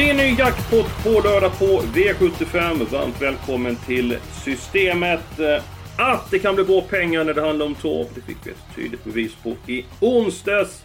[0.00, 2.90] Det är ny jackpot på lördag på V75.
[2.92, 5.40] Varmt välkommen till Systemet.
[5.40, 5.62] Eh,
[5.98, 8.76] att det kan bli bra pengar när det handlar om torv, det fick vi ett
[8.76, 10.84] tydligt bevis på i onsdags.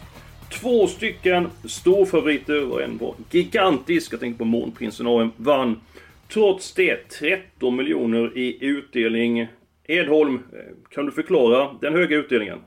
[0.60, 4.12] Två stycken storfavoriter och en var gigantisk.
[4.12, 5.32] Jag tänker på Månprinsen AM.
[5.36, 5.80] Vann
[6.28, 9.46] trots det 13 miljoner i utdelning.
[9.84, 12.58] Edholm, eh, kan du förklara den höga utdelningen?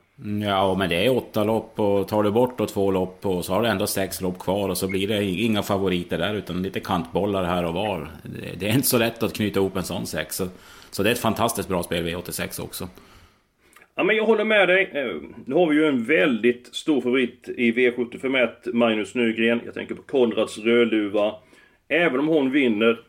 [0.42, 3.54] Ja, men det är åtta lopp och tar du bort då två lopp och så
[3.54, 6.80] har du ändå sex lopp kvar och så blir det inga favoriter där utan lite
[6.80, 8.12] kantbollar här och var.
[8.24, 10.36] Det, det är inte så lätt att knyta ihop en sån sex.
[10.36, 10.48] Så,
[10.92, 12.90] så det är ett fantastiskt bra spel V86 också.
[13.96, 14.92] Ja, men jag håller med dig.
[14.94, 19.62] Eh, Nu har vi ju en väldigt stor favorit i V751, Magnus Nygren.
[19.66, 21.36] Jag tänker på Konrads Rödluva.
[21.88, 23.00] Även om hon vinner,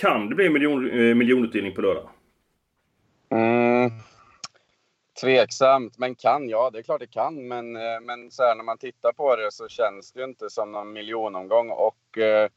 [0.00, 2.08] kan det bli miljon, eh, miljonutdelning på lördag?
[3.30, 3.90] Mm.
[5.20, 6.70] Tveksamt, men kan ja.
[6.70, 7.48] Det är klart det kan.
[7.48, 10.50] Men, eh, men så här, när man tittar på det så känns det ju inte
[10.50, 11.70] som någon miljonomgång.
[11.70, 12.48] Och eh,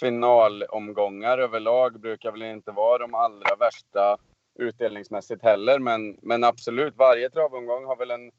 [0.00, 4.16] finalomgångar överlag brukar väl inte vara de allra värsta
[4.58, 5.78] utdelningsmässigt heller.
[5.78, 8.30] Men, men absolut, varje travomgång har väl en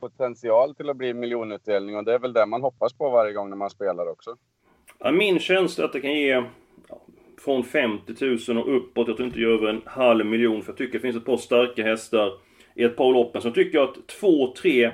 [0.00, 1.96] potential till att bli miljonutdelning.
[1.96, 4.36] Och det är väl det man hoppas på varje gång när man spelar också.
[4.98, 6.44] Ja, min känsla är att det kan ge
[6.88, 7.00] ja,
[7.44, 9.08] från 50 000 och uppåt.
[9.08, 10.62] Jag tror inte det gör över en halv miljon.
[10.62, 12.32] För jag tycker det finns ett par starka hästar
[12.80, 13.42] i ett par loppen.
[13.42, 14.90] Så tycker jag att två, tre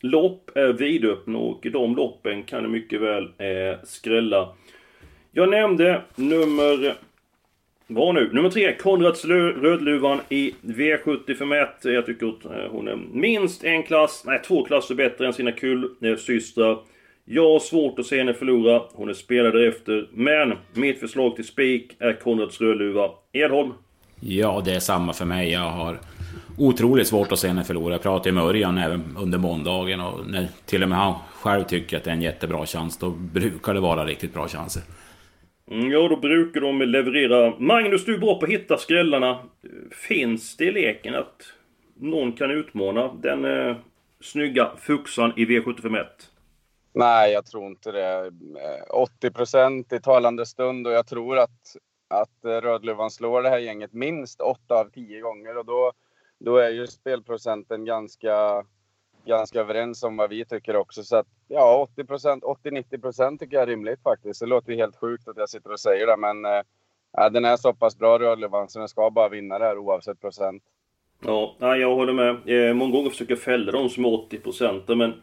[0.00, 4.48] lopp är vidöppna och i de loppen kan det mycket väl eh, skrälla.
[5.32, 6.96] Jag nämnde nummer...
[7.86, 8.30] Vad nu?
[8.32, 14.22] Nummer tre, Konrads Rödluvan i V75 Jag tycker att eh, hon är minst en klass,
[14.26, 16.78] nej två klasser bättre än sina kullsystrar.
[17.24, 18.82] Jag har svårt att se henne förlora.
[18.92, 20.08] Hon är spelad därefter.
[20.12, 23.10] Men mitt förslag till spik är Konrads Rödluva.
[23.32, 23.72] Edholm?
[24.20, 25.52] Ja, det är samma för mig.
[25.52, 25.98] Jag har
[26.60, 27.94] otroligt svårt att se henne förlora.
[27.94, 31.96] Jag pratade med Örjan även under måndagen och när till och med han själv tycker
[31.96, 34.82] att det är en jättebra chans, då brukar det vara riktigt bra chanser.
[35.70, 37.54] Mm, Ja, då brukar de leverera.
[37.58, 39.38] Magnus, du är bra på att hitta skrällarna.
[39.90, 41.42] Finns det i leken att
[42.00, 43.76] någon kan utmana den eh,
[44.20, 46.04] snygga fuxan i V751?
[46.92, 48.18] Nej, jag tror inte det.
[48.26, 51.76] Eh, 80 procent i talande stund och jag tror att,
[52.08, 55.92] att eh, Rödluvan slår det här gänget minst 8 av 10 gånger och då,
[56.40, 58.64] då är ju spelprocenten ganska,
[59.26, 61.02] ganska överens om vad vi tycker också.
[61.02, 64.40] Så att ja, 80 80-90 procent tycker jag är rimligt faktiskt.
[64.40, 67.56] Det låter ju helt sjukt att jag sitter och säger det, men eh, den är
[67.56, 70.62] så pass bra Rödluvan så den ska bara vinna det här oavsett procent.
[71.24, 72.68] Ja, jag håller med.
[72.68, 75.14] Eh, många gånger försöker jag fälla dem som är 80% men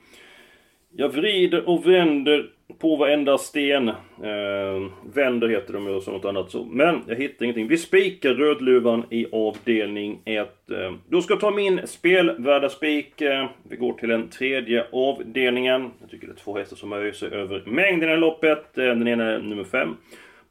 [0.95, 2.49] jag vrider och vänder
[2.79, 3.89] på varenda sten.
[3.89, 6.63] Eh, vänder heter de ju och så något annat så.
[6.63, 7.67] Men jag hittar ingenting.
[7.67, 10.71] Vi spikar Rödluvan i avdelning 1.
[10.71, 13.21] Eh, då ska jag ta min spelvärda spik.
[13.21, 15.91] Eh, vi går till den tredje avdelningen.
[16.01, 18.77] Jag tycker det är två hästar som höjer sig över mängden i loppet.
[18.77, 19.95] Eh, den ena är nummer 5.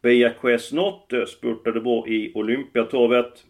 [0.03, 3.45] Bea Quest Not eh, spurtade bra i Olympiatravet.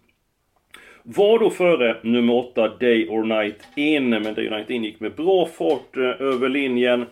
[1.08, 5.00] Var då före nummer 8 Day or Night In, men Day or Night In gick
[5.00, 7.06] med bra fart eh, över linjen.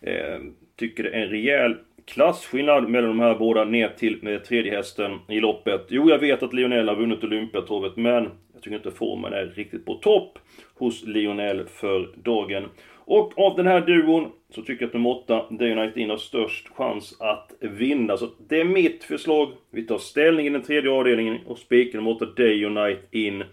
[0.00, 0.38] Eh,
[0.78, 5.18] tycker det är en rejäl klasskillnad mellan de här båda ner till eh, tredje hästen
[5.28, 5.86] i loppet.
[5.88, 9.84] Jo, jag vet att Lionel har vunnit Olympiatorvet, men jag tycker inte formen är riktigt
[9.84, 10.38] på topp
[10.74, 12.64] hos Lionel för dagen.
[13.10, 16.10] Och av den här duon så tycker jag att nummer 8, Day United Night In,
[16.10, 18.16] har störst chans att vinna.
[18.16, 19.52] Så det är mitt förslag.
[19.70, 23.44] Vi tar ställning i den tredje avdelningen och spikar nummer 8, Day United Night In.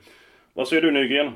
[0.53, 1.27] Vad säger du Nygren?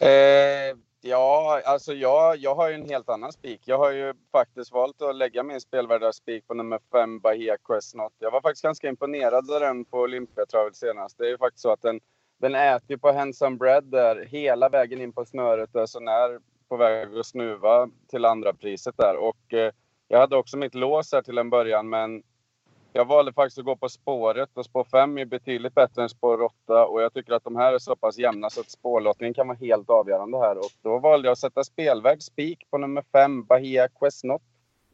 [0.00, 3.60] Eh, ja, alltså jag, jag har ju en helt annan spik.
[3.64, 7.94] Jag har ju faktiskt valt att lägga min spelvärda spik på nummer 5, Bahia Quest
[7.94, 8.12] Not.
[8.18, 11.18] Jag var faktiskt ganska imponerad av den på Olympiatravet senast.
[11.18, 12.00] Det är ju faktiskt så att den,
[12.40, 16.40] den äter ju på Handsome Bread där hela vägen in på snöret där, så när
[16.70, 19.16] på väg att snuva till andra priset där.
[19.16, 19.72] Och eh,
[20.08, 22.22] jag hade också mitt lås här till en början, men
[22.92, 26.42] jag valde faktiskt att gå på spåret och spår 5 är betydligt bättre än spår
[26.42, 29.48] 8 och jag tycker att de här är så pass jämna så att spårlottningen kan
[29.48, 33.44] vara helt avgörande här och då valde jag att sätta spelvärd spik på nummer 5,
[33.44, 34.42] Bahia Quest Not.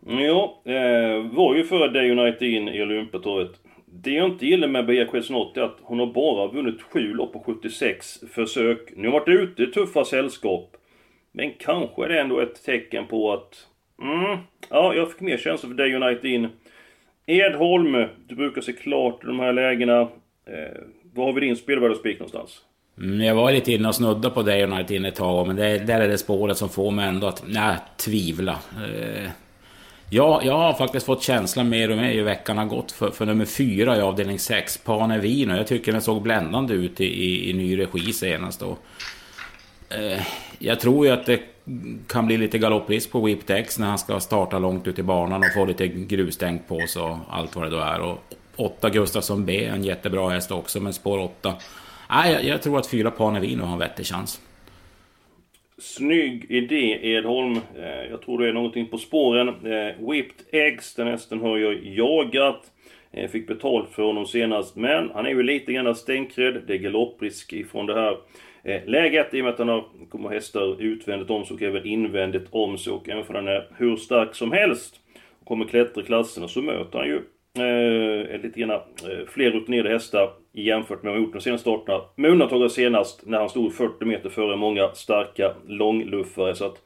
[0.06, 3.50] Mm, jo, eh, var ju före Day United In i Olympiatorget.
[3.86, 7.32] Det jag inte gillar med Bea Queznotti är att hon har bara vunnit 7 lopp
[7.32, 8.92] på 76 försök.
[8.96, 10.75] Nu har hon varit ute i tuffa sällskap.
[11.36, 13.66] Men kanske är det ändå ett tecken på att...
[14.02, 14.38] Mm,
[14.70, 16.48] ja, jag fick mer känsla för Day United in.
[17.26, 20.00] Edholm, du brukar se klart i de här lägena.
[20.00, 20.80] Eh,
[21.14, 22.62] var har vi din spelvärdespik någonstans?
[22.98, 25.78] Mm, jag var lite inne och snudda på Day United in ett tag, men det,
[25.78, 28.52] där är det spåret som får mig ändå att nej, tvivla.
[28.52, 29.30] Eh,
[30.10, 33.26] Ja, jag har faktiskt fått känslan mer och mer ju veckan har gått för, för
[33.26, 35.56] nummer fyra i avdelning 6, Pane Vino.
[35.56, 38.62] Jag tycker den såg bländande ut i, i, i ny regi senast.
[38.62, 38.78] Och,
[39.90, 40.26] Eh,
[40.58, 41.40] jag tror ju att det
[42.08, 45.52] kan bli lite galopprisk på Whipped när han ska starta långt ut i banan och
[45.54, 48.00] få lite grustänk på sig och allt vad det då är.
[48.00, 48.18] Och
[48.56, 51.54] 8 Gustafsson B, en jättebra häst också, men spår 8.
[52.10, 54.40] Nej, jag, jag tror att fyra Panevino har en vettig chans.
[55.78, 57.60] Snygg idé Edholm.
[57.76, 59.48] Eh, jag tror det är någonting på spåren.
[59.48, 62.62] Eh, Whipped Eggs, den hästen har jag jagat.
[63.12, 66.62] Eh, fick betalt för honom senast, men han är ju lite grann stänkrädd.
[66.66, 68.16] Det är galopprisk ifrån det här
[68.66, 71.86] Eh, läget i och med att han har, kommer hästar utvändigt om sig och även
[71.86, 72.92] invändigt om sig.
[72.92, 75.00] Och även för han är hur stark som helst
[75.40, 77.16] och kommer klättra i klasserna så möter han ju
[77.64, 82.00] eh, lite grann eh, fler rutinerade hästar jämfört med vad han gjort de senaste starterna.
[82.16, 86.54] Med undantag av senast när han stod 40 meter före många starka långluffare.
[86.54, 86.82] Så att,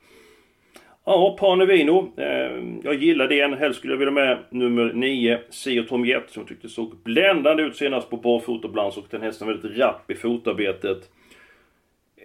[1.05, 2.12] ja, Panevino.
[2.17, 3.55] Eh, jag gillar den.
[3.55, 7.62] Helst skulle jag vilja med nummer 9, Sio Tom Jet, som jag tyckte såg bländande
[7.62, 11.11] ut senast på barfotabalans och den hästen väldigt rapp i fotarbetet.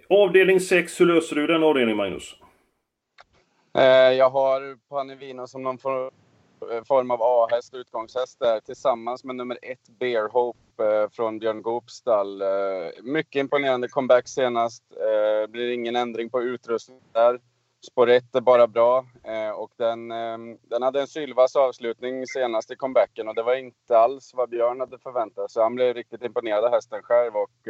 [0.08, 2.36] Avdelning 6, hur löser du den avdelningen Magnus?
[3.78, 9.58] Eh, jag har Panivino som någon eh, form av A-häst, utgångshäst där tillsammans med nummer
[9.62, 12.42] ett Bear Hope eh, från Björn Goops stall.
[13.02, 14.82] Mycket imponerande comeback senast.
[14.88, 17.40] Det blir ingen ändring på utrustningen där.
[17.90, 19.06] Spår 1 är bara bra
[19.56, 23.98] och den, ehm, den hade en sylvass avslutning senast i comebacken och det var inte
[23.98, 25.62] alls vad Björn hade förväntat sig.
[25.62, 27.68] Han blev riktigt imponerad av hästen själv och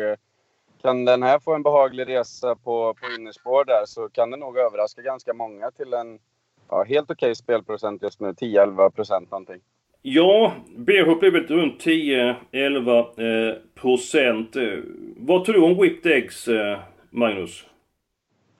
[0.87, 4.59] kan den här få en behaglig resa på, på innerspår där så kan den nog
[4.59, 6.19] överraska ganska många till en
[6.69, 8.33] ja, helt okej okay spelprocent just nu.
[8.33, 9.61] 10-11 procent någonting.
[10.03, 14.57] Ja, BH blev väl runt 10-11 eh, procent.
[14.57, 14.63] Eh,
[15.17, 16.79] vad tror du om Whipped Eggs, eh,
[17.11, 17.65] Magnus?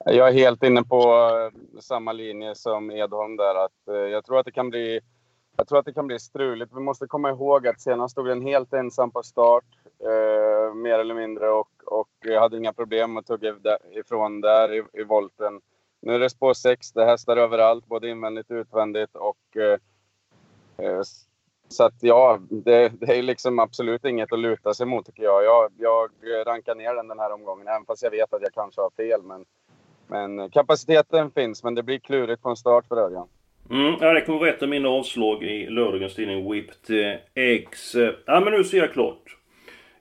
[0.05, 3.65] Jag är helt inne på eh, samma linje som Edholm där.
[3.65, 4.99] Att, eh, jag tror att det kan bli
[5.57, 6.73] jag tror att det kan bli struligt.
[6.75, 9.65] Vi måste komma ihåg att senast stod den helt ensam på start,
[9.99, 12.09] eh, mer eller mindre, och, och
[12.39, 13.55] hade inga problem att tugga
[13.91, 15.61] ifrån där i, i volten.
[16.01, 19.15] Nu är det spår 6, det är hästar överallt, både invändigt och utvändigt.
[19.15, 19.79] Och, eh,
[20.85, 21.01] eh,
[21.67, 25.43] så att ja, det, det, är liksom absolut inget att luta sig mot tycker jag.
[25.43, 25.71] jag.
[25.77, 26.09] Jag
[26.47, 29.21] rankar ner den den här omgången, även fast jag vet att jag kanske har fel.
[29.23, 29.45] Men,
[30.07, 33.27] men kapaciteten finns, men det blir klurigt på en start för Örjan.
[33.69, 37.95] Mm, ja, det kommer vara ett av mina avslag i lördagens tidning Whipped eh, Eggs.
[38.25, 39.37] Ja, men nu ser jag klart.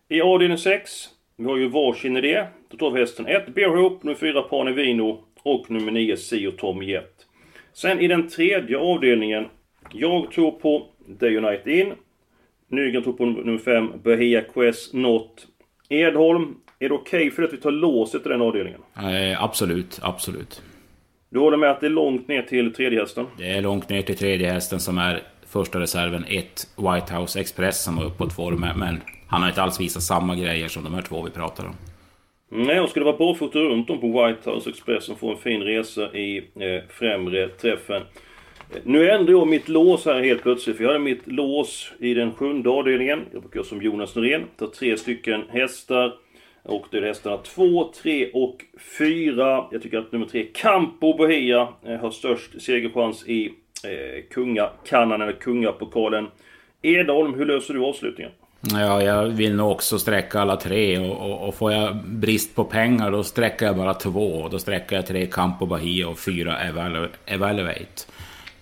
[0.09, 0.91] I avdelning 6,
[1.37, 2.47] vi har ju varsin idé.
[2.71, 6.83] Då tar vi hästen 1, Bear Hope, nummer 4, Panevino och nummer 9 Sio Tom
[6.83, 7.27] Jet.
[7.73, 9.47] Sen i den tredje avdelningen,
[9.93, 10.87] jag tror på
[11.21, 11.93] The United In.
[12.69, 15.47] Nygren tror på nummer 5 Bahia Quest Not.
[15.89, 18.81] Edholm, är det okej okay för att vi tar låset i den avdelningen?
[18.97, 20.63] Eh, absolut, absolut.
[21.37, 23.27] Du håller med att det är långt ner till tredje hästen?
[23.39, 27.85] Det är långt ner till tredje hästen som är första reserven 1 White House Express
[27.85, 28.61] som var uppåt form.
[28.77, 31.75] Men han har inte alls visat samma grejer som de här två vi pratar om.
[32.49, 35.63] Nej, jag skulle vara barfota runt om på White House Express och få en fin
[35.63, 38.03] resa i eh, främre träffen.
[38.85, 42.33] Nu ändrar jag mitt lås här helt plötsligt, för jag hade mitt lås i den
[42.33, 43.21] sjunde avdelningen.
[43.33, 46.13] Jag brukar som Jonas Norén ta tre stycken hästar.
[46.67, 48.65] Och det är hästarna 2, 3 och
[48.99, 49.65] 4.
[49.71, 53.47] Jag tycker att nummer 3, Campo Bahia, eh, har störst segerchans i
[53.85, 56.27] eh, Kungakannan, eller Kungapokalen.
[56.83, 58.33] Edholm, hur löser du avslutningen?
[58.61, 62.65] Ja, jag vill nog också sträcka alla tre och, och, och, får jag brist på
[62.65, 64.49] pengar då sträcker jag bara två.
[64.49, 66.57] Då sträcker jag tre Campo Bahia och fyra
[67.27, 68.03] Evaluate.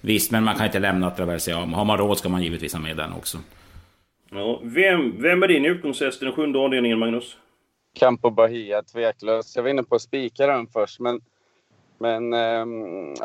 [0.00, 1.76] Visst, men man kan inte lämna Traversiamo.
[1.76, 3.38] Har man råd ska man givetvis ha med den också.
[4.30, 7.36] Ja, vem, vem är din utgångshäst i den sjunde avdelningen, Magnus?
[7.94, 9.56] Campo Bahia, tveklöst.
[9.56, 11.20] Jag var inne på att spika den först, men
[11.98, 12.66] men eh,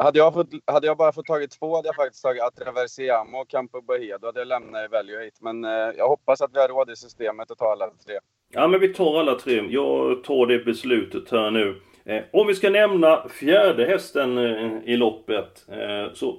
[0.04, 3.50] hade, jag fått, hade jag bara fått tagit två hade jag faktiskt tagit Atraversiamo och
[3.50, 4.18] Campo Bahia.
[4.18, 5.38] Då hade jag lämnat Evaluate.
[5.40, 8.20] Men eh, jag hoppas att vi har råd i systemet att ta alla tre.
[8.50, 9.68] Ja, men vi tar alla tre.
[9.70, 11.82] Jag tar det beslutet här nu.
[12.06, 15.66] Eh, om vi ska nämna fjärde hästen eh, i loppet.
[15.68, 16.38] Eh, så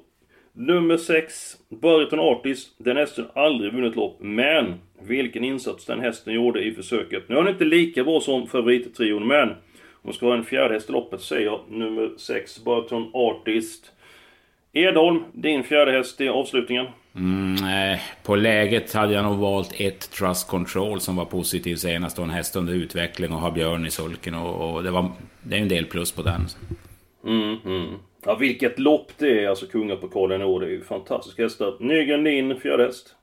[0.53, 2.75] nummer 6, Burton Artist.
[2.79, 4.17] Den hästen har aldrig vunnit lopp.
[4.21, 7.29] Men vilken insats den hästen gjorde i försöket.
[7.29, 9.51] Nu är han inte lika bra som favorittrion, men
[10.03, 13.93] om ska ha en fjärde häst i loppet säger jag nummer 6, Burton Artist.
[14.73, 16.87] Edholm, din fjärde häst i avslutningen.
[17.15, 22.25] Mm, på läget hade jag nog valt ett Trust Control som var positiv senast och
[22.25, 25.11] en häst under utveckling och har Björn i sulken och, och det, var,
[25.43, 26.47] det är en del plus på den.
[27.25, 27.95] Mm, mm.
[28.25, 30.61] Ja, vilket lopp det är, alltså kungapokalen i år.
[30.61, 31.77] Det är ju fantastiska hästar.
[31.81, 33.17] Nygren din fjärde häst?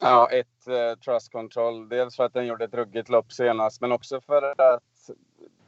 [0.00, 1.88] Ja, ett eh, Trust Control.
[1.88, 4.82] Dels för att den gjorde ett ruggigt lopp senast, men också för att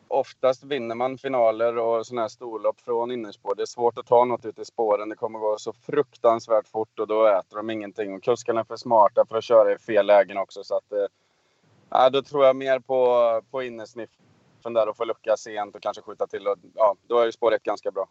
[0.08, 3.54] oftast vinner man finaler och sådana här storlopp från innerspår.
[3.54, 5.08] Det är svårt att ta något ute i spåren.
[5.08, 8.14] Det kommer gå så fruktansvärt fort och då äter de ingenting.
[8.14, 10.64] Och kuskarna är för smarta för att köra i fel lägen också.
[10.64, 15.74] Så att, eh, då tror jag mer på, på innersniffen där och få lucka sent
[15.74, 16.46] och kanske skjuta till.
[16.46, 18.08] Och, ja, då är ju spår ganska bra.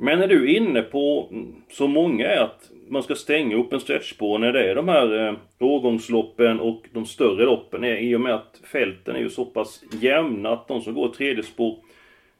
[0.00, 1.32] Men är du inne på,
[1.70, 5.28] så många är att man ska stänga upp en stretchspår när det är de här
[5.28, 9.44] eh, årgångsloppen och de större loppen är, i och med att fälten är ju så
[9.44, 11.76] pass jämna att de som går tredje spår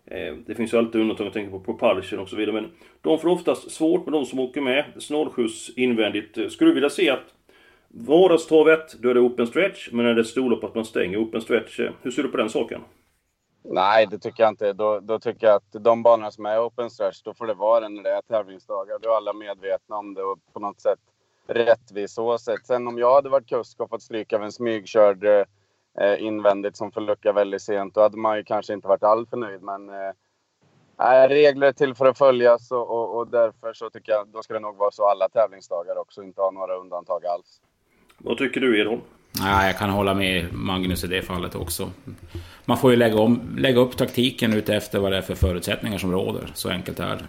[0.07, 2.71] eh, det finns ju alltid undantag, jag tänker på propulsion och så vidare, men
[3.03, 6.38] de får oftast svårt med de som åker med snålskjuts invändigt.
[6.38, 7.35] Eh, skulle du vilja se att
[7.88, 11.41] vardagstravet, då är det open stretch, men när det är storlopp att man stänger open
[11.41, 11.81] stretch.
[11.81, 12.81] Eh, hur ser du på den saken?
[13.62, 14.73] Nej, det tycker jag inte.
[14.73, 17.81] Då, då tycker jag att de banorna som är open stretch, då får det vara
[17.81, 18.99] det när det är tävlingsdagar.
[18.99, 20.99] Då är alla medvetna om det och på något sätt
[21.47, 22.67] rättvist så sätt.
[22.67, 25.45] Sen om jag hade varit kusk och fått stryka av en smygkörd eh,
[26.19, 29.62] invändigt som får lucka väldigt sent, då hade man ju kanske inte varit alltför nöjd.
[29.62, 34.29] Men eh, regler är till för att följas och, och, och, därför så tycker jag
[34.29, 37.61] då ska det nog vara så alla tävlingsdagar också, inte ha några undantag alls.
[38.19, 39.00] Vad tycker du Edholm?
[39.41, 41.91] Ja, jag kan hålla med Magnus i det fallet också.
[42.69, 46.13] Man får ju lägga, om, lägga upp taktiken utefter vad det är för förutsättningar som
[46.13, 46.51] råder.
[46.55, 47.25] Så enkelt är det.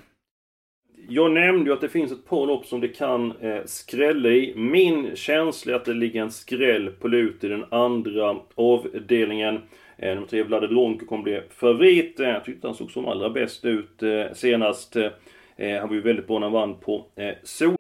[1.09, 4.53] Jag nämnde ju att det finns ett par lopp som det kan eh, skrälla i.
[4.55, 9.59] Min känsla är att det ligger en skräll på lut i den andra avdelningen.
[9.97, 12.19] Eh, nummer tre, Vlade Dronko, kommer bli favorit.
[12.19, 14.95] Eh, jag tyckte han såg som allra bäst ut eh, senast.
[14.95, 17.75] Eh, han var ju väldigt bra när han vann på eh, Sol.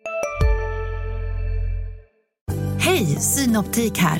[2.79, 4.19] Hej, Synoptik här!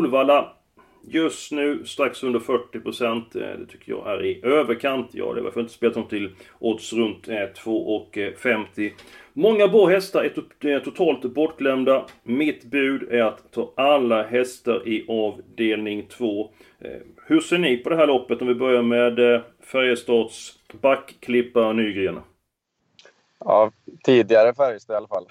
[0.00, 0.52] Solvalla
[1.02, 3.36] just nu strax under 40%.
[3.36, 5.10] Eh, det tycker jag är i överkant.
[5.12, 8.86] Ja, det är varför inte spelat dem till odds runt eh, 2,50.
[8.86, 8.92] Eh,
[9.32, 10.24] Många bra hästar
[10.60, 12.06] är totalt bortglömda.
[12.22, 16.50] Mitt bud är att ta alla hästar i avdelning 2.
[17.26, 18.42] Hur ser ni på det här loppet?
[18.42, 22.20] Om vi börjar med Färjestads backklippa Nygren.
[23.38, 23.72] Ja,
[24.04, 25.26] tidigare Färjestad i alla fall.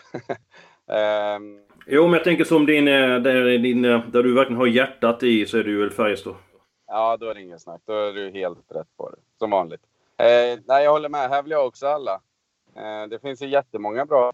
[1.37, 1.59] um...
[1.91, 5.23] Jo, men jag tänker som din, eh, där, din, eh, där du verkligen har hjärtat
[5.23, 6.35] i så är det ju väl Färjestad.
[6.87, 7.81] Ja, då är det inget snack.
[7.85, 9.17] Då är du helt rätt på det.
[9.39, 9.81] Som vanligt.
[10.17, 11.29] Eh, nej, jag håller med.
[11.29, 12.21] Här vill jag också alla.
[12.75, 14.33] Eh, det finns ju jättemånga bra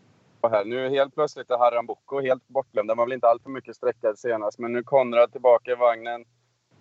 [0.50, 0.66] här.
[0.66, 2.90] Nu helt plötsligt är Harran Boko helt bortglömd.
[2.90, 4.60] Den var väl inte allt för mycket sträckad senast.
[4.60, 6.26] Men nu Konrad tillbaka i vagnen.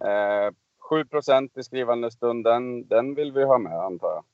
[0.01, 0.55] Eh,
[0.91, 1.05] 7
[1.55, 2.45] i skrivande stund.
[2.45, 4.25] Den, den vill vi ha med, antar jag.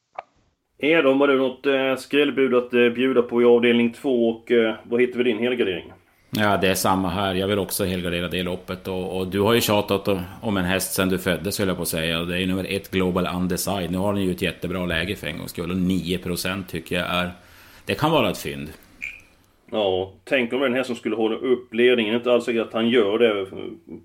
[0.78, 4.74] Edom, har du något eh, skrällbud att eh, bjuda på i avdelning 2 och eh,
[4.84, 5.92] vad hittar vi din helgardering?
[6.30, 7.34] Ja, det är samma här.
[7.34, 8.88] Jag vill också helgardera det loppet.
[8.88, 10.08] Och, och, du har ju tjatat
[10.40, 12.22] om en häst sen du föddes, höll jag på att säga.
[12.22, 13.90] Det är nummer ett Global Undecided.
[13.90, 15.70] Nu har den ju ett jättebra läge för en gångs skull.
[15.70, 17.30] Och 9% tycker jag är...
[17.84, 18.68] Det kan vara ett fynd.
[19.70, 22.14] Ja, tänk om det är en häst som skulle hålla upp ledningen.
[22.14, 23.46] Inte alls säkert att han gör det.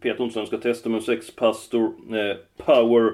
[0.01, 3.12] Peter Olsson ska testa med 6 Pastor eh, Power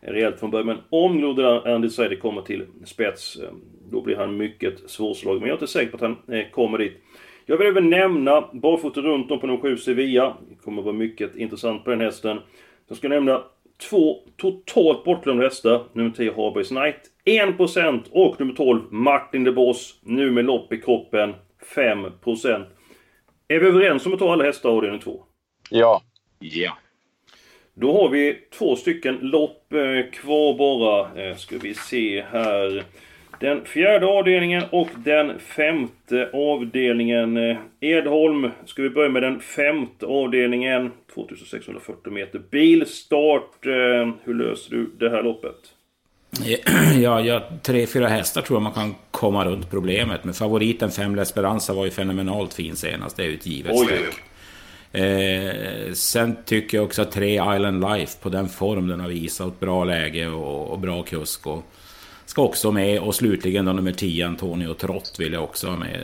[0.00, 0.66] rejält från början.
[0.66, 3.48] Men om Global Undecided kommer till spets, eh,
[3.90, 5.40] då blir han mycket svårslagen.
[5.40, 7.02] Men jag är inte säker på att han eh, kommer dit.
[7.46, 10.36] Jag vill även nämna barfota runt om på nummer 7 Sevilla.
[10.48, 12.40] Det kommer vara mycket intressant på den hästen.
[12.88, 13.42] Jag ska nämna
[13.90, 15.84] två totalt bortglömda hästar.
[15.92, 20.00] Nummer 10 Harbergs Knight 1% och nummer 12 Martin de Boss.
[20.02, 21.34] Nu med lopp i kroppen
[21.76, 22.64] 5%.
[23.48, 25.24] Är vi överens om att ta alla hästar avdelning 2?
[25.70, 26.02] Ja.
[26.38, 26.78] Ja.
[27.74, 31.22] Då har vi två stycken lopp eh, kvar bara.
[31.22, 32.84] Eh, ska vi se här.
[33.40, 37.56] Den fjärde avdelningen och den femte avdelningen.
[37.80, 40.90] Edholm, ska vi börja med den femte avdelningen.
[41.14, 43.66] 2640 meter bilstart.
[43.66, 45.56] Eh, hur löser du det här loppet?
[47.00, 50.24] Ja, ja, tre, fyra hästar tror jag man kan komma runt problemet.
[50.24, 53.16] Men favoriten Fem Lesperanza var ju fenomenalt fin senast.
[53.16, 54.14] Det är ju ett givet streck.
[54.92, 59.60] Eh, sen tycker jag också att tre Island Life på den form den har visat.
[59.60, 61.46] Bra läge och, och bra kusk.
[61.46, 61.64] Och,
[62.26, 63.00] ska också med.
[63.00, 65.98] Och slutligen då nummer 10, Antonio Trott, vill jag också ha med.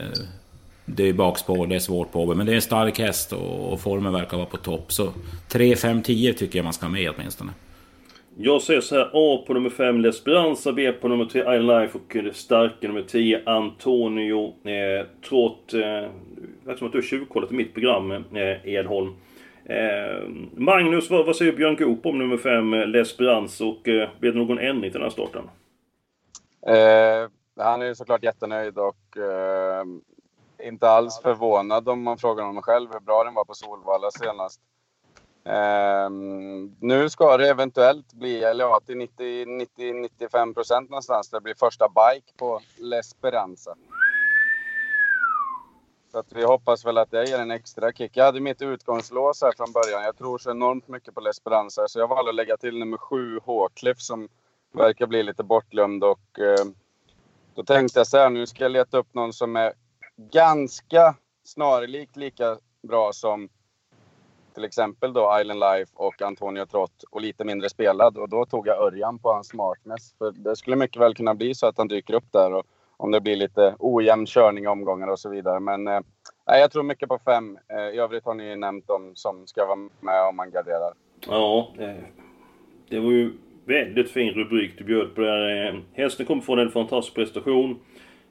[0.84, 4.12] det är bakspår, det är svårt på men det är en stark häst och, formen
[4.12, 4.92] verkar vara på topp.
[4.92, 5.12] Så
[5.48, 7.52] 3, 5, 10 tycker jag man ska ha med åtminstone.
[8.36, 11.98] Jag säger så här, A på nummer 5 Lesperanza, B på nummer 3 I Life
[11.98, 15.74] och det starka nummer 10 Antonio eh, Trott.
[15.74, 15.80] Eh,
[16.64, 19.14] verkar som att du har tjuvkollat i mitt program, eh, Edholm.
[19.64, 24.32] Eh, Magnus, vad, vad säger Björn Goop om nummer 5 eh, Lesperanza och eh, blir
[24.32, 25.42] det någon ändring till den här starten?
[26.66, 29.84] Eh, han är såklart jättenöjd och eh,
[30.62, 34.60] inte alls förvånad om man frågar honom själv hur bra den var på Solvalla senast.
[35.44, 41.88] Um, nu ska det eventuellt bli, eller ja, till 90-95 procent någonstans, det blir första
[41.88, 43.74] bike på L'Esperanza.
[46.12, 48.16] Så att vi hoppas väl att det ger en extra kick.
[48.16, 50.02] Jag hade mitt utgångslås här från början.
[50.02, 53.38] Jag tror så enormt mycket på L'Esperanza, så jag valde att lägga till nummer 7,
[53.44, 54.28] Håkliff, som
[54.72, 56.04] verkar bli lite bortglömd.
[56.04, 56.66] Och, eh,
[57.54, 59.72] då tänkte jag så här, nu ska jag leta upp någon som är
[60.16, 63.48] ganska snarlikt lika bra som
[64.54, 68.18] till exempel då Island Life och Antonio Trott och lite mindre spelad.
[68.18, 70.14] Och då tog jag Örjan på hans smartness.
[70.18, 72.54] För det skulle mycket väl kunna bli så att han dyker upp där.
[72.54, 75.60] Och om det blir lite ojämn körning i omgångar och så vidare.
[75.60, 76.00] Men eh,
[76.46, 77.58] jag tror mycket på fem.
[77.68, 80.94] Eh, I övrigt har ni nämnt dem som ska vara med om man garderar.
[81.26, 82.04] Ja, det...
[82.88, 83.32] det var ju
[83.70, 85.66] väldigt fin rubrik du bjöd på där.
[85.66, 87.78] Eh, hästen kommer från en fantastisk prestation.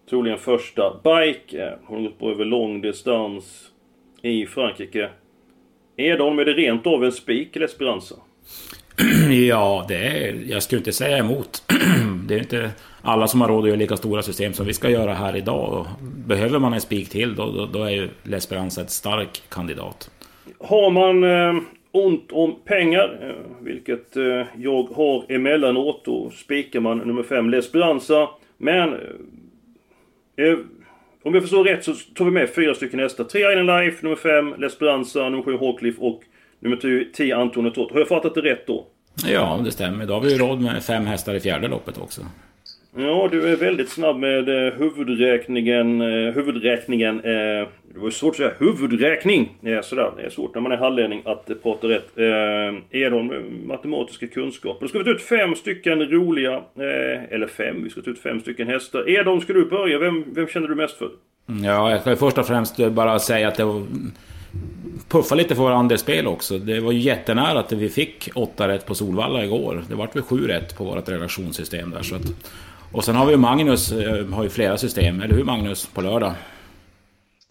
[0.09, 1.63] Troligen första bike.
[1.63, 3.71] Eh, hon har gått på över lång distans
[4.21, 5.09] i Frankrike.
[5.97, 8.15] Edholm, är det rent av en spik eller Esperanza?
[9.29, 11.63] Ja, det är, jag skulle inte säga emot.
[12.27, 14.89] Det är inte alla som har råd att göra lika stora system som vi ska
[14.89, 15.87] göra här idag.
[16.01, 20.11] Behöver man en spik till, då, då, då är ju L'Esperance ett stark kandidat.
[20.59, 26.97] Har man eh, ont om pengar, eh, vilket eh, jag har emellanåt, då spikar man
[26.97, 28.27] nummer 5 L'Esperanza.
[28.57, 30.57] Men eh, eh,
[31.23, 33.23] om jag förstår rätt så tar vi med fyra stycken hästar.
[33.23, 36.23] 3 Island Life, nummer 5 L'Esperanza, nummer 7 Hawcliff och
[36.59, 37.91] nummer 10 Anton Tot.
[37.91, 38.85] Har jag fattat det rätt då?
[39.27, 40.05] Ja, det stämmer.
[40.05, 42.21] Då har vi ju råd med fem hästar i fjärde loppet också.
[43.01, 46.01] Ja, du är väldigt snabb med eh, huvudräkningen.
[46.01, 47.19] Eh, huvudräkningen.
[47.19, 49.57] Eh, det var svårt att säga huvudräkning.
[49.63, 50.11] Eh, sådär.
[50.17, 52.17] Det är svårt när man är hallänning att eh, prata rätt.
[52.17, 54.81] Eh, Edholm, eh, matematiska kunskaper.
[54.81, 58.19] Då ska vi ta ut fem stycken roliga, eh, eller fem, vi ska ta ut
[58.19, 59.09] fem stycken hästar.
[59.09, 59.99] Edholm, ska du börja?
[59.99, 61.09] Vem, vem känner du mest för?
[61.49, 63.83] Mm, ja, jag ska först och främst eh, bara säga att det var
[65.09, 66.57] puffa lite för våra andelsspel också.
[66.57, 69.83] Det var ju jättenära att vi fick åtta rätt på Solvalla igår.
[69.89, 72.01] Det vart väl sju rätt på vårt relationssystem där.
[72.01, 72.21] Så att,
[72.93, 76.01] och sen har vi ju Magnus, eh, har ju flera system, eller hur Magnus, på
[76.01, 76.33] lördag?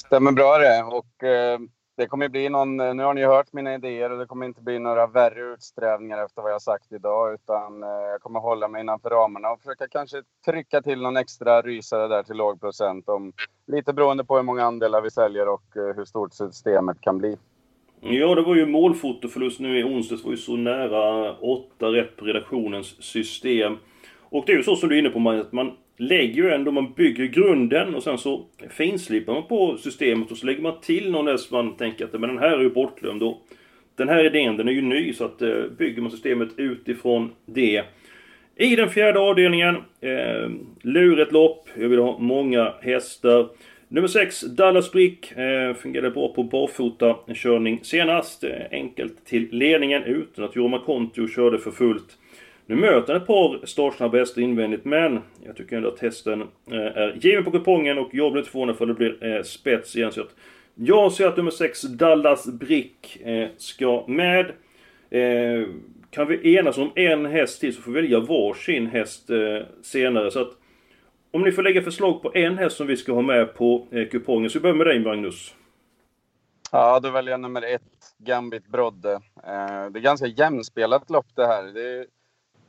[0.07, 0.83] Stämmer bra det.
[0.83, 1.59] Och eh,
[1.98, 4.62] det kommer bli någon, eh, nu har ni hört mina idéer och det kommer inte
[4.62, 7.35] bli några värre utsträvningar efter vad jag sagt idag.
[7.35, 11.62] Utan eh, jag kommer hålla mig innanför ramarna och försöka kanske trycka till någon extra
[11.62, 13.09] rysare där till låg procent.
[13.09, 13.33] Om,
[13.66, 17.37] lite beroende på hur många andelar vi säljer och eh, hur stort systemet kan bli.
[18.01, 20.22] Ja, det var ju målfotoförlust nu i onsdags.
[20.22, 23.77] Det var ju så nära åtta rätt på redaktionens system.
[24.30, 26.70] Och det är ju så som du är inne på, att man lägger ju ändå,
[26.70, 31.10] man bygger grunden och sen så finslipar man på systemet och så lägger man till
[31.10, 33.22] någon där som man tänker att men den här är ju bortglömd.
[33.22, 33.46] Och
[33.96, 37.84] den här idén, den är ju ny så att eh, bygger man systemet utifrån det.
[38.56, 40.50] I den fjärde avdelningen, eh,
[40.82, 41.68] luret lopp.
[41.74, 43.48] Jag vill ha många hästar.
[43.88, 45.32] Nummer 6, Dallas Brick.
[45.32, 48.44] Eh, fungerade bra på barfota körning senast.
[48.44, 52.18] Eh, enkelt till ledningen utan att Jorma Kontio körde för fullt.
[52.68, 56.76] Nu möter han ett par startsnabba hästar invändigt, men jag tycker ändå att hästen eh,
[56.76, 60.12] är given på kupongen och jag blir inte förvånad för det blir eh, spets igen.
[60.12, 60.35] Så att
[60.74, 64.46] jag ser att nummer 6, Dallas Brick, eh, ska med.
[65.11, 65.68] Eh,
[66.11, 70.31] kan vi enas om en häst till så får vi välja varsin häst eh, senare.
[70.31, 70.52] Så att
[71.31, 74.09] om ni får lägga förslag på en häst som vi ska ha med på eh,
[74.09, 75.54] kupongen, så vi börjar med dig Magnus.
[76.72, 77.83] Ja, då väljer jag nummer ett,
[78.18, 79.20] Gambit Brodde.
[79.92, 81.62] Det är ganska jämnspelat lopp det här.
[81.62, 82.07] Det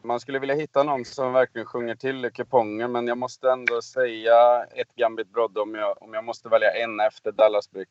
[0.01, 4.63] man skulle vilja hitta någon som verkligen sjunger till kupongen, men jag måste ändå säga
[4.75, 7.87] ett Gambit Brodde om jag, om jag måste välja en efter Dallas Brick.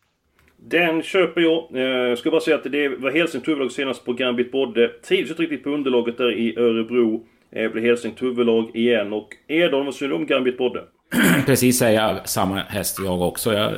[0.57, 1.75] Den köper jag.
[1.75, 4.88] Eh, jag ska bara säga att det var Helsing huvudlag senast på Gambit Brodde.
[4.88, 7.27] Trivs inte riktigt på underlaget där i Örebro.
[7.51, 9.12] Det eh, blir Helsing huvudlag igen.
[9.12, 10.85] Och Edholm, vad säger du om Gambit Brodde?
[11.47, 13.53] Precis säga samma häst jag också.
[13.53, 13.73] Jag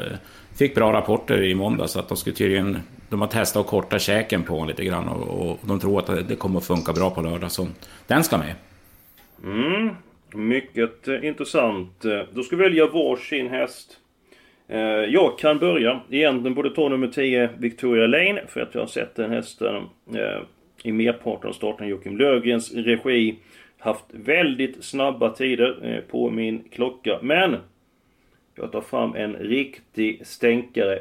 [0.58, 2.78] fick bra rapporter i måndags att de skulle tydligen
[3.10, 6.28] de har testat att korta käken på honom lite grann och, och, de tror att
[6.28, 7.52] det kommer att funka bra på lördag.
[7.52, 7.66] Så
[8.06, 8.54] den ska med.
[9.44, 9.90] Mm,
[10.34, 12.04] mycket eh, intressant.
[12.04, 13.98] Eh, då ska vi välja varsin häst.
[14.68, 16.00] Eh, jag kan börja.
[16.10, 19.82] Egentligen borde ta nummer 10 Victoria Lane för att jag har sett den hästen
[20.82, 23.36] i merparten av starten Joakim Lövgrens regi.
[23.78, 27.18] Haft väldigt snabba tider på min klocka.
[27.22, 27.56] Men
[28.54, 30.98] Jag tar fram en riktig stänkare.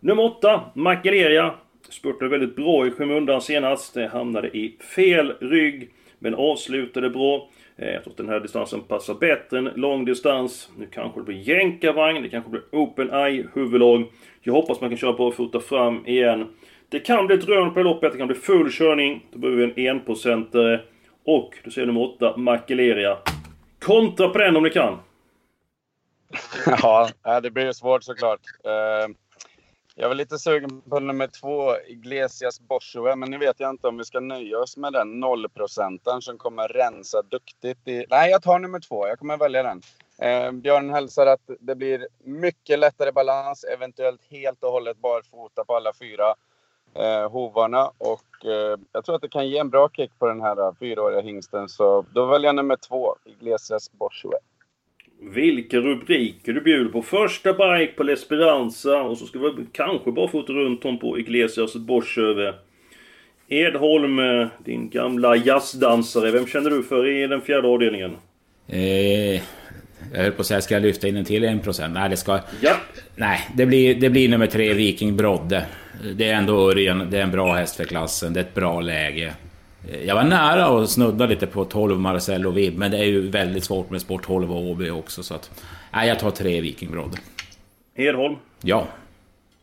[0.00, 1.54] Nummer 8, Makeleria.
[1.88, 3.96] Spurtade väldigt bra i skymundan senast.
[4.12, 5.90] Hamnade i fel rygg.
[6.18, 7.48] Men avslutade bra.
[7.76, 10.70] Eh, jag tror att den här distansen passar bättre än lång distans.
[10.76, 14.04] Nu kanske det blir jänkarvagn, det kanske blir Open Eye huvudlag.
[14.40, 16.48] Jag hoppas man kan köra barfota fram igen.
[16.88, 19.26] Det kan bli ett rön på loppet, det kan bli full körning.
[19.32, 20.80] Då behöver vi en enprocentare.
[21.24, 23.18] Och, du ser nummer 8, Makeleria.
[23.78, 24.98] Kontra på den om ni kan!
[26.82, 28.40] ja, det blir svårt såklart.
[28.66, 29.14] Uh...
[30.00, 33.96] Jag var lite sugen på nummer två, Iglesias Boschove, men nu vet jag inte om
[33.96, 37.88] vi ska nöja oss med den nollprocentaren som kommer rensa duktigt.
[37.88, 38.04] I...
[38.10, 39.08] Nej, jag tar nummer två.
[39.08, 39.82] Jag kommer välja den.
[40.18, 45.76] Eh, Björn hälsar att det blir mycket lättare balans, eventuellt helt och hållet barfota på
[45.76, 46.34] alla fyra
[46.94, 47.90] eh, hovarna.
[47.98, 50.72] Och eh, jag tror att det kan ge en bra kick på den här eh,
[50.80, 51.68] fyraåriga hingsten.
[51.68, 54.38] Så då väljer jag nummer två, Iglesias Boschove.
[55.20, 57.02] Vilka rubriker du bjuder på.
[57.02, 61.76] Första bike på L'Esperanza och så ska vi kanske bara få runt om på Iglesias
[61.76, 62.54] Bosch över.
[63.48, 64.20] Edholm,
[64.64, 66.30] din gamla jazzdansare.
[66.30, 68.16] Vem känner du för i den fjärde avdelningen?
[68.66, 69.42] Eh,
[70.12, 71.94] jag höll på att säga, ska jag lyfta in en till en procent?
[71.94, 72.40] Nej, det ska...
[72.60, 72.76] Ja.
[73.16, 75.66] Nej, det blir, det blir nummer tre, Viking Brodde.
[76.14, 78.80] Det är ändå Örjan, det är en bra häst för klassen, det är ett bra
[78.80, 79.34] läge.
[80.06, 83.64] Jag var nära att snudda lite på 12 Marcello Vib, men det är ju väldigt
[83.64, 85.22] svårt med Sport 12 och Åby också.
[85.22, 87.16] Så att, nej, jag tar tre Viking Brodde.
[87.94, 88.36] Edholm?
[88.62, 88.86] Ja.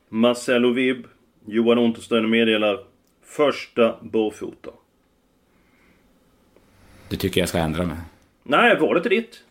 [0.09, 1.07] Marcello Vib.
[1.47, 2.79] Johan Untersteiner meddelar
[3.25, 4.69] första barfota.
[7.09, 7.97] Du tycker jag ska ändra mig?
[8.43, 9.43] Nej, det inte ditt?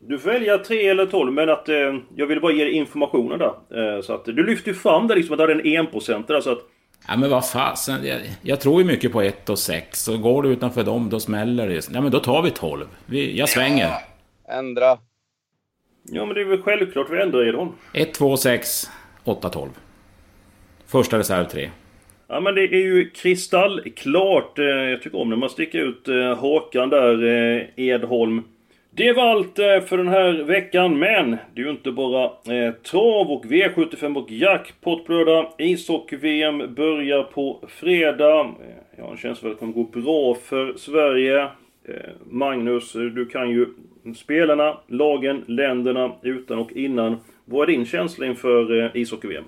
[0.00, 3.38] Du får välja 3 eller 12 men att eh, jag ville bara ge dig informationen
[3.38, 3.96] där.
[3.96, 6.40] Eh, så att du lyfter ju fram det liksom att du hade en 1% där
[6.40, 6.71] så att
[7.08, 10.04] Ja men vad fasen, jag, jag, tror ju mycket på 1 och 6.
[10.04, 11.88] Så går du utanför dem, då smäller det.
[11.92, 12.86] Ja men då tar vi 12.
[13.06, 13.88] Vi, jag svänger.
[13.88, 14.02] Ja,
[14.58, 14.98] ändra.
[16.02, 17.74] Ja men det är väl självklart vi ändrar i dem.
[17.92, 18.90] 1, 2, 6,
[19.24, 19.70] 8, 12.
[20.86, 21.70] Första reserv 3.
[22.28, 24.58] Ja men det är ju kristallklart.
[24.58, 28.42] Eh, jag tycker om när man sticker ut eh, hakan där, eh, Edholm.
[28.94, 32.72] Det var allt eh, för den här veckan, men det är ju inte bara eh,
[32.74, 35.06] trav och V75 och jackpot
[35.58, 38.40] Ishockey-VM börjar på fredag.
[38.40, 38.46] Eh,
[38.96, 41.42] Jag har en känsla av att det kommer gå bra för Sverige.
[41.88, 43.66] Eh, Magnus, du kan ju
[44.16, 47.16] spelarna, lagen, länderna utan och innan.
[47.44, 49.44] Vad är din känsla inför eh, ishockey-VM?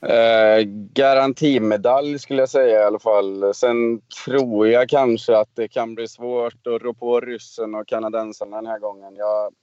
[0.00, 3.54] Eh, garantimedalj skulle jag säga i alla fall.
[3.54, 8.56] Sen tror jag kanske att det kan bli svårt att rå på ryssen och kanadensarna
[8.56, 9.16] den här gången.
[9.16, 9.54] Jag,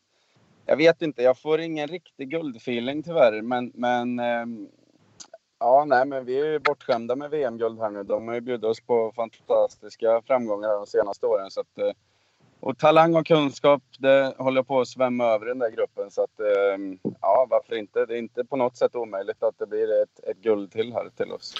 [0.66, 3.42] jag vet inte, jag får ingen riktig guldfeeling tyvärr.
[3.42, 4.46] Men, men eh,
[5.60, 8.04] ja, nej, men vi är ju bortskämda med VM-guld här nu.
[8.04, 11.52] De har ju bjudit oss på fantastiska framgångar de senaste åren.
[11.52, 11.92] Så att, eh,
[12.64, 16.12] och talang och kunskap, det håller på att svämma över den där gruppen.
[16.12, 18.06] Så att, ehm, ja, varför inte?
[18.06, 21.10] Det är inte på något sätt omöjligt att det blir ett, ett guld till här
[21.18, 21.56] till oss.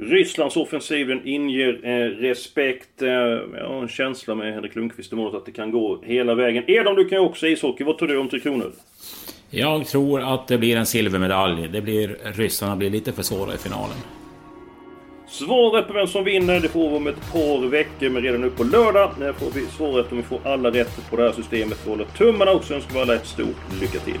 [0.00, 3.02] Rysslands offensiven inger eh, respekt.
[3.02, 6.34] Eh, jag har en känsla med Henrik Lundqvist i målet att det kan gå hela
[6.34, 6.64] vägen.
[6.66, 7.84] Edom, du kan ju också ishockey.
[7.84, 8.72] Vad tror du om Tre Kronor?
[9.50, 11.68] Jag tror att det blir en silvermedalj.
[11.68, 13.96] Det blir, ryssarna blir lite för svåra i finalen.
[15.30, 18.50] Svaret på vem som vinner det får vi om ett par veckor, men redan nu
[18.50, 21.78] på lördag när får vi svaret om vi får alla rätt på det här systemet.
[21.84, 24.20] Vi håller tummarna också önskar vi alla ett stort lycka till.